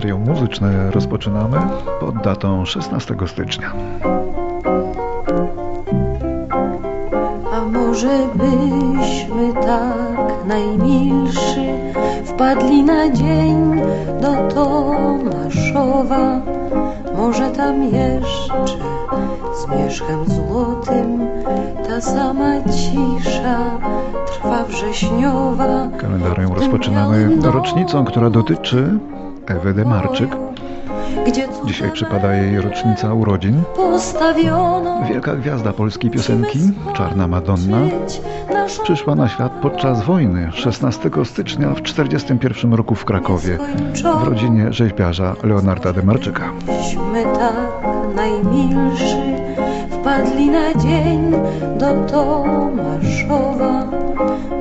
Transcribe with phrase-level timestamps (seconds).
[0.00, 1.56] kalendarium muzyczne rozpoczynamy
[2.00, 3.72] pod datą 16 stycznia.
[7.52, 11.66] A może byśmy tak najmilszy
[12.24, 13.80] wpadli na dzień
[14.20, 16.40] do Tomaszowa?
[17.16, 18.78] Może tam jeszcze
[19.54, 21.28] z mieszkiem złotym
[21.88, 23.78] ta sama cisza
[24.26, 25.88] trwa wrześniowa.
[25.98, 28.98] Kalendarium rozpoczynamy rocznicą, która dotyczy
[29.50, 30.30] Ewy Demarczyk.
[31.66, 33.62] Dzisiaj przypada jej rocznica urodzin.
[35.08, 36.58] Wielka gwiazda polskiej piosenki,
[36.94, 37.78] Czarna Madonna,
[38.82, 43.58] przyszła na świat podczas wojny 16 stycznia w 1941 roku w Krakowie
[44.20, 46.52] w rodzinie rzeźbiarza Leonarda Demarczyka.
[46.66, 49.16] Myśmy tak najmilszy
[49.90, 51.32] wpadli na dzień
[51.78, 53.86] do Tomaszowa.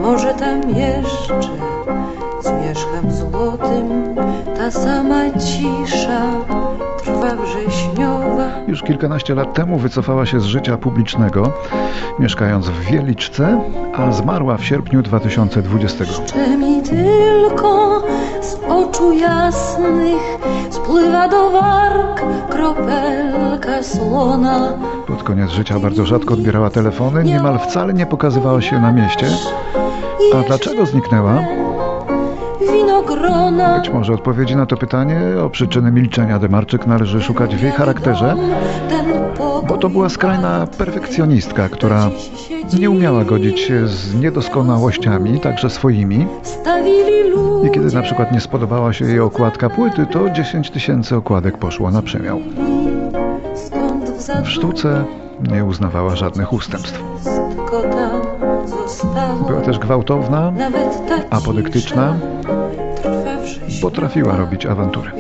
[0.02, 1.40] Może tam jeszcze
[4.70, 6.22] ta sama cisza
[6.98, 8.50] trwa wrześniowa.
[8.68, 11.52] Już kilkanaście lat temu wycofała się z życia publicznego,
[12.20, 13.62] mieszkając w Wieliczce,
[13.96, 16.04] a zmarła w sierpniu 2020.
[16.04, 18.02] Jeszcze mi tylko
[18.42, 20.38] z oczu jasnych
[20.70, 24.74] spływa do warg kropelka słona.
[25.08, 29.28] Pod koniec życia bardzo rzadko odbierała telefony, niemal wcale nie pokazywała się na mieście.
[30.36, 31.69] A dlaczego zniknęła?
[33.10, 33.80] Winogrona.
[33.80, 38.36] Być może odpowiedzi na to pytanie o przyczyny milczenia Demarczyk należy szukać w jej charakterze,
[39.68, 42.10] bo to była skrajna perfekcjonistka, która
[42.80, 46.28] nie umiała godzić się z niedoskonałościami, także swoimi.
[47.68, 51.92] I kiedy na przykład nie spodobała się jej okładka płyty, to 10 tysięcy okładek poszło
[51.92, 52.40] na przemiał.
[54.44, 55.04] W sztuce
[55.52, 57.04] nie uznawała żadnych ustępstw.
[59.48, 60.54] Była też gwałtowna,
[61.30, 62.16] apodyktyczna,
[63.82, 65.12] potrafiła robić awantury.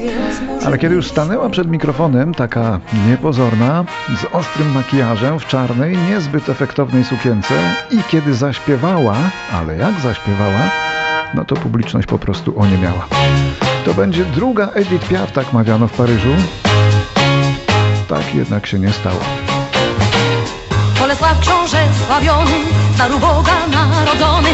[0.65, 3.85] Ale kiedy już stanęła przed mikrofonem, taka niepozorna,
[4.22, 7.53] z ostrym makijażem w czarnej, niezbyt efektownej sukience
[7.91, 9.16] i kiedy zaśpiewała,
[9.53, 10.69] ale jak zaśpiewała,
[11.34, 13.07] no to publiczność po prostu oniemiała.
[13.85, 16.35] To będzie druga Edith Piaf, tak mawiano w Paryżu.
[18.07, 19.19] Tak jednak się nie stało.
[21.41, 21.78] Książę
[23.22, 24.50] Boga narodzony,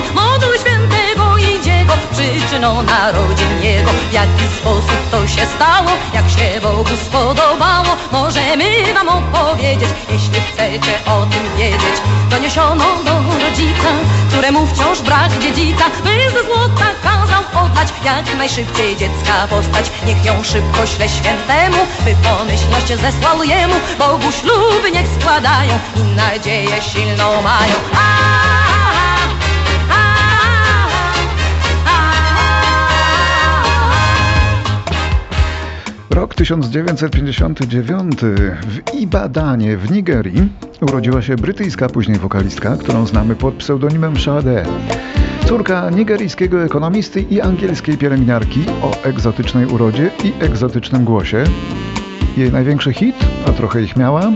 [1.85, 3.91] idzie go, przyczyną narodzin jego.
[3.91, 11.05] W jaki sposób to się stało, jak się Bogu spodobało, możemy wam opowiedzieć, jeśli chcecie
[11.05, 11.95] o tym wiedzieć.
[12.29, 13.89] Doniesiono do rodzica,
[14.29, 19.91] któremu wciąż brak dziedzica, by ze złota kazał oddać, jak najszybciej dziecka postać.
[20.05, 26.81] Niech ją szybko śle świętemu, by pomyślność zesłał jemu, Bogu śluby niech składają i nadzieję
[26.81, 27.75] silną mają.
[27.93, 28.44] A,
[36.15, 38.21] Rok 1959
[38.61, 40.49] w Ibadanie w Nigerii
[40.81, 44.65] urodziła się brytyjska później wokalistka, którą znamy pod pseudonimem Sade.
[45.45, 51.43] Córka nigeryjskiego ekonomisty i angielskiej pielęgniarki o egzotycznej urodzie i egzotycznym głosie.
[52.37, 53.15] Jej największy hit,
[53.47, 54.31] a trochę ich miała,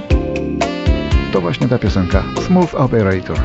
[1.34, 3.38] to właśnie ta piosenka Smooth Operator.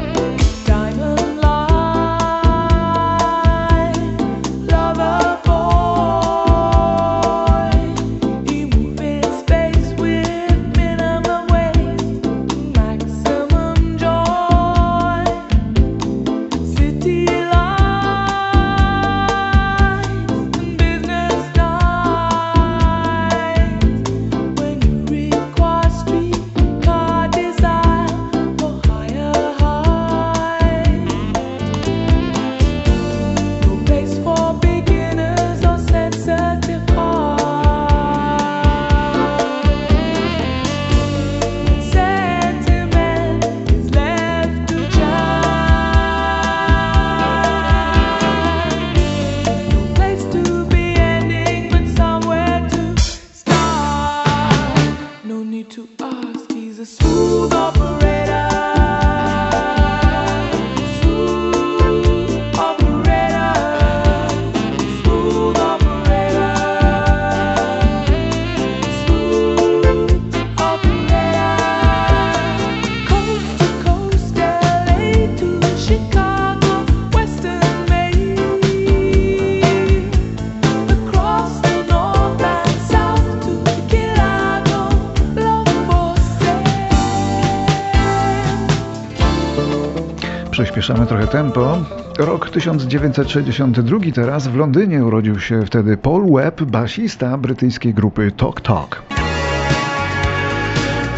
[90.75, 91.79] Przyspieszamy trochę tempo,
[92.19, 99.03] Rok 1962 teraz w Londynie urodził się wtedy Paul Webb, basista brytyjskiej grupy Talk Talk.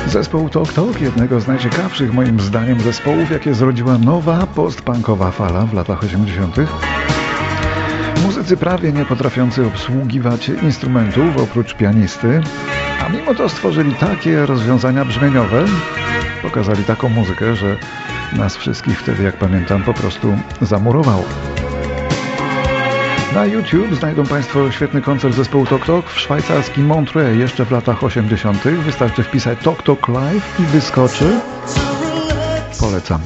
[0.06, 5.74] Zespół Talk Talk, jednego z najciekawszych moim zdaniem zespołów, jakie zrodziła nowa postpunkowa fala w
[5.74, 6.56] latach 80.
[8.22, 12.40] Muzycy prawie nie potrafiący obsługiwać instrumentów oprócz pianisty,
[13.06, 15.64] a mimo to stworzyli takie rozwiązania brzmieniowe,
[16.42, 17.76] pokazali taką muzykę, że
[18.32, 21.24] nas wszystkich wtedy, jak pamiętam, po prostu zamurowało.
[23.34, 28.04] Na YouTube znajdą Państwo świetny koncert zespołu Tok Tok w szwajcarskim Montreux jeszcze w latach
[28.04, 28.62] 80.
[28.62, 31.40] Wystarczy wpisać Tok Tok Live i wyskoczy.
[32.80, 33.20] Polecam.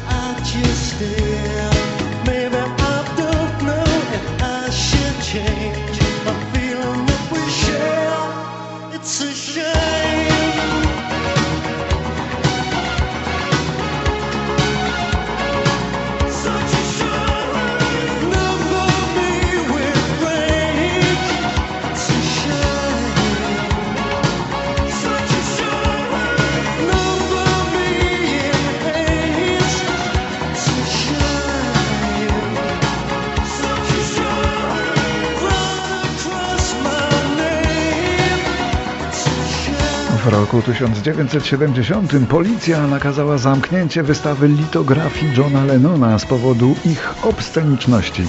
[40.25, 48.27] W roku 1970 policja nakazała zamknięcie wystawy litografii Johna Lennona z powodu ich obsceniczności.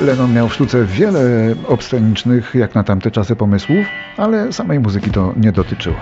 [0.00, 3.86] Lennon miał w sztuce wiele obscenicznych, jak na tamte czasy, pomysłów,
[4.16, 5.96] ale samej muzyki to nie dotyczyło.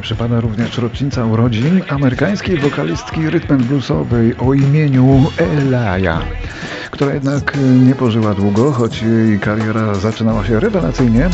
[0.00, 6.18] Przypada również rocznica urodzin amerykańskiej wokalistki rytm bluesowej o imieniu Elaya,
[6.90, 11.30] która jednak nie pożyła długo, choć jej kariera zaczynała się rewelacyjnie.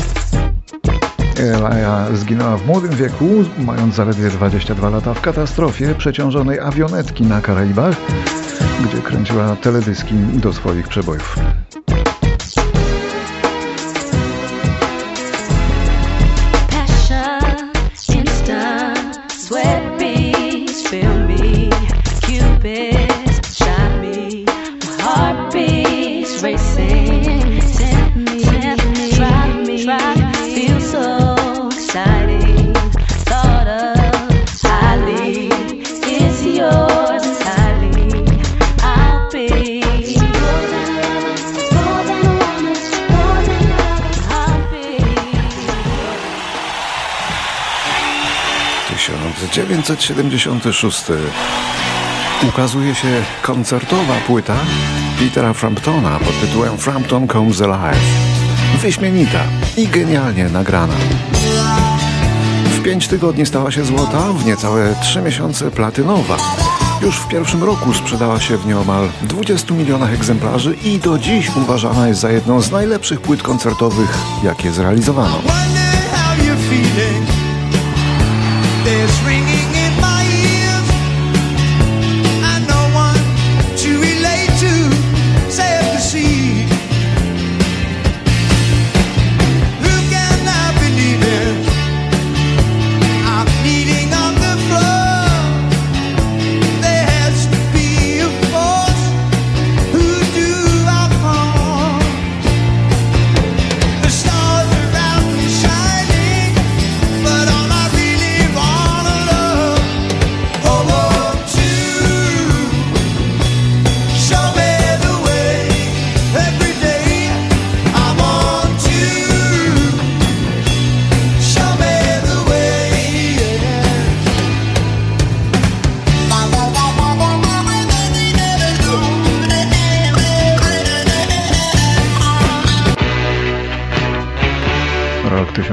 [1.38, 7.96] Elaya zginęła w młodym wieku, mając zaledwie 22 lata w katastrofie przeciążonej awionetki na Karaibach,
[8.84, 11.36] gdzie kręciła teledyski do swoich przebojów.
[49.86, 51.16] Tysiąc dziewięćset siedemdziesiąty szósty
[52.48, 54.56] ukazuje się koncertowa płyta
[55.18, 58.00] Petera Framptona pod tytułem Frampton Comes Alive.
[58.82, 59.40] Wyśmienita
[59.76, 60.94] i genialnie nagrana.
[62.64, 66.36] W pięć tygodni stała się złota, w niecałe trzy miesiące platynowa.
[67.02, 72.08] Już w pierwszym roku sprzedała się w nieomal 20 milionach egzemplarzy i do dziś uważana
[72.08, 75.42] jest za jedną z najlepszych płyt koncertowych, jakie zrealizowano.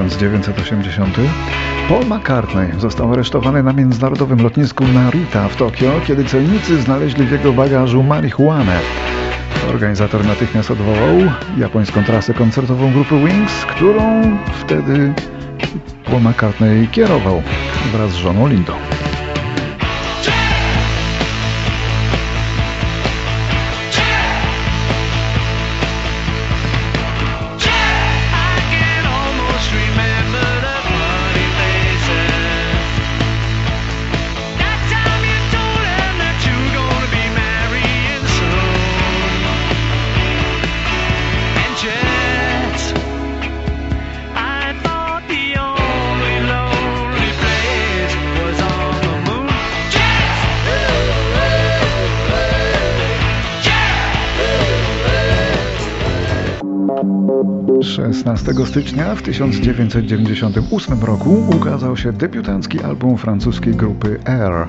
[0.08, 1.18] 1980,
[1.88, 7.52] Paul McCartney został aresztowany na międzynarodowym lotnisku Narita w Tokio, kiedy celnicy znaleźli w jego
[7.52, 8.80] bagażu marihuanę.
[9.70, 11.18] Organizator natychmiast odwołał
[11.56, 14.22] japońską trasę koncertową grupy Wings, którą
[14.60, 15.12] wtedy
[16.04, 17.42] Paul McCartney kierował
[17.92, 18.72] wraz z żoną Lindą.
[57.82, 64.66] 16 stycznia w 1998 roku ukazał się debiutancki album francuskiej grupy Air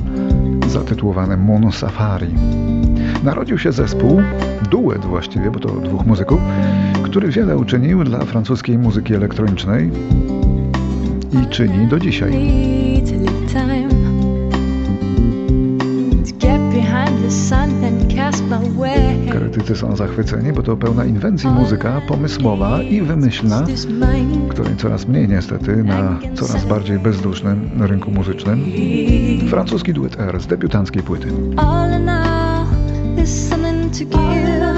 [0.67, 2.35] zatytułowany Moon Safari.
[3.23, 4.21] Narodził się zespół,
[4.71, 6.39] duet właściwie, bo to dwóch muzyków,
[7.03, 9.91] który wiele uczynił dla francuskiej muzyki elektronicznej
[11.43, 12.31] i czyni do dzisiaj.
[19.31, 23.63] Krytycy są zachwyceni, bo to pełna inwencji muzyka, pomysłowa i wymyślna,
[24.49, 28.65] której coraz mniej niestety na coraz bardziej bezdusznym rynku muzycznym.
[29.49, 31.27] Francuski duet R z debiutanckiej płyty.
[34.59, 34.74] to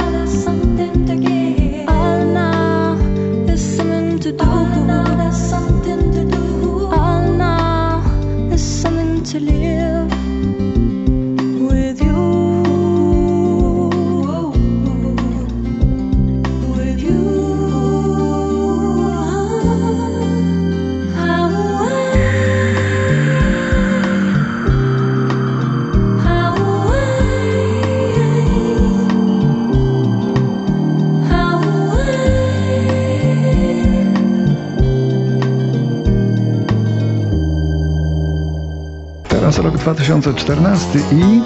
[39.88, 41.42] 2014 i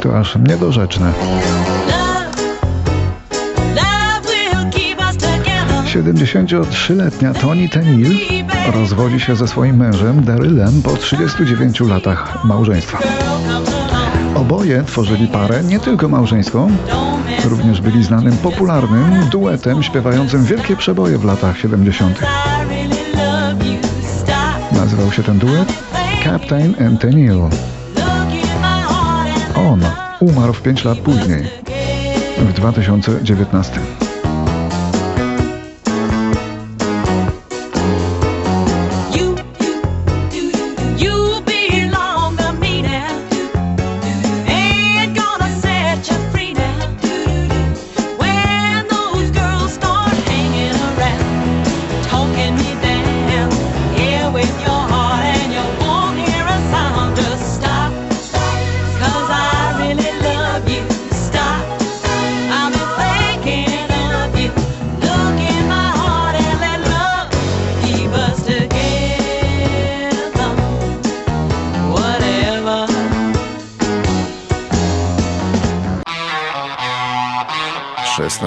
[0.00, 1.12] to aż niedorzeczne.
[5.84, 8.18] 73-letnia Toni Tenil
[8.74, 12.98] rozwodzi się ze swoim mężem Darylem po 39 latach małżeństwa.
[14.34, 16.70] Oboje tworzyli parę nie tylko małżeńską,
[17.44, 22.20] również byli znanym popularnym duetem śpiewającym wielkie przeboje w latach 70.
[24.72, 25.91] Nazywał się ten duet
[26.24, 27.50] Captain Anthony.
[29.54, 29.80] On
[30.20, 31.42] umarł w 5 lat później,
[32.38, 33.80] w 2019.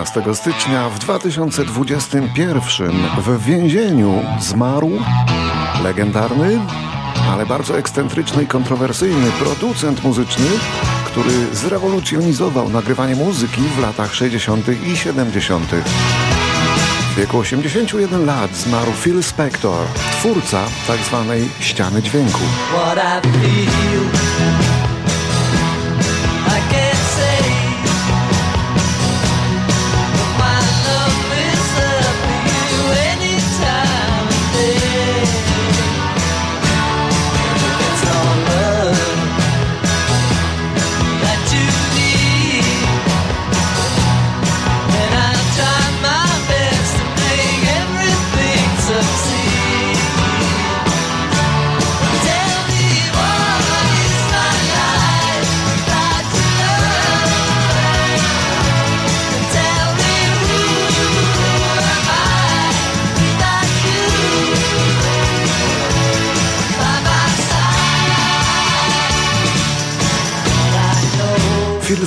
[0.05, 4.91] Szesnastego stycznia w 2021 w więzieniu zmarł
[5.83, 6.59] legendarny,
[7.31, 10.45] ale bardzo ekscentryczny i kontrowersyjny producent muzyczny,
[11.05, 14.65] który zrewolucjonizował nagrywanie muzyki w latach 60.
[14.87, 15.71] i 70.
[17.11, 19.87] W wieku 81 lat zmarł Phil Spector,
[20.19, 21.25] twórca tzw.
[21.27, 22.41] Tak ściany dźwięku.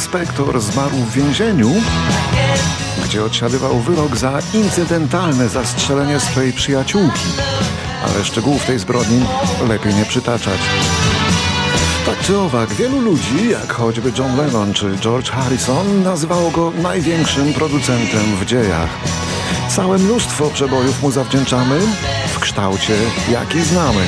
[0.08, 1.70] Phil Spector zmarł w więzieniu,
[3.04, 7.26] gdzie odsiadywał wyrok za incydentalne zastrzelenie swojej przyjaciółki.
[8.04, 9.20] Ale szczegółów tej zbrodni
[9.68, 10.60] lepiej nie przytaczać.
[12.06, 17.52] Tak czy owak, wielu ludzi, jak choćby John Lennon czy George Harrison, nazywało go największym
[17.52, 18.90] producentem w dziejach.
[19.68, 21.80] Całe mnóstwo przebojów mu zawdzięczamy,
[22.28, 22.94] w kształcie,
[23.32, 24.00] jaki znamy.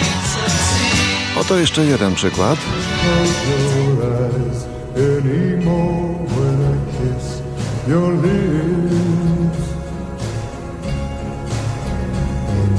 [1.41, 2.59] Oto jeszcze jeden przykład.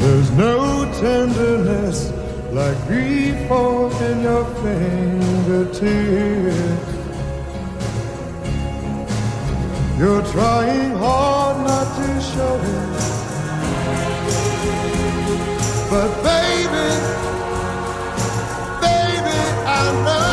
[0.01, 2.11] There's no tenderness
[2.51, 3.35] like grief
[4.01, 5.81] in your fingertips.
[9.97, 12.89] You're trying hard not to show it.
[15.89, 16.89] But baby,
[18.81, 20.30] baby, I know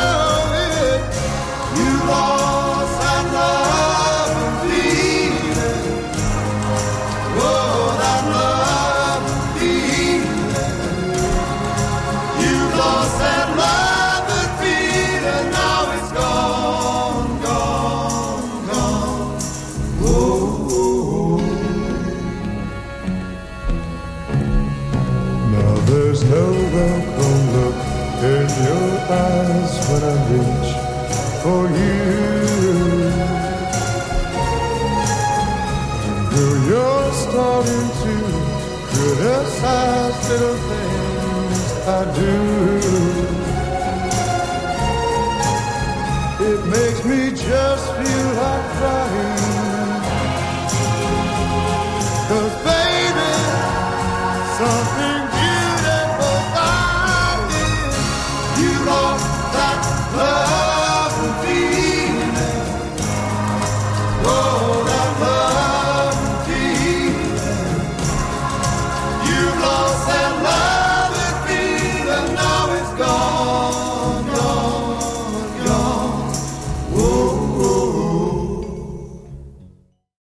[2.09, 2.38] wall.